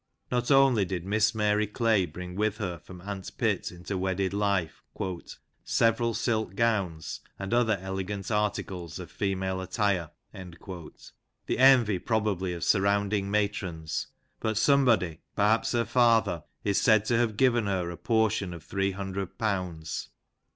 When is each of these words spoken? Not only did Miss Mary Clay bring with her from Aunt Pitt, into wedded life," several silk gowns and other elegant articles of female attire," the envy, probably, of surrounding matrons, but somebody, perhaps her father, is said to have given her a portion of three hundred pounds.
Not 0.31 0.49
only 0.49 0.83
did 0.83 1.05
Miss 1.05 1.35
Mary 1.35 1.67
Clay 1.67 2.07
bring 2.07 2.35
with 2.35 2.57
her 2.57 2.79
from 2.79 3.01
Aunt 3.01 3.37
Pitt, 3.37 3.71
into 3.71 3.99
wedded 3.99 4.33
life," 4.33 4.81
several 5.63 6.15
silk 6.15 6.55
gowns 6.55 7.19
and 7.37 7.53
other 7.53 7.77
elegant 7.79 8.31
articles 8.31 8.97
of 8.97 9.11
female 9.11 9.61
attire," 9.61 10.09
the 10.33 11.59
envy, 11.59 11.99
probably, 11.99 12.53
of 12.53 12.63
surrounding 12.63 13.29
matrons, 13.29 14.07
but 14.39 14.57
somebody, 14.57 15.19
perhaps 15.35 15.73
her 15.73 15.85
father, 15.85 16.45
is 16.63 16.81
said 16.81 17.05
to 17.05 17.17
have 17.17 17.37
given 17.37 17.67
her 17.67 17.91
a 17.91 17.95
portion 17.95 18.55
of 18.55 18.63
three 18.63 18.93
hundred 18.93 19.37
pounds. 19.37 20.09